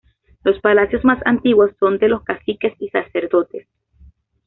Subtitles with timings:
[0.43, 3.67] Los palacios más antiguos son de los caciques y Sacerdotes.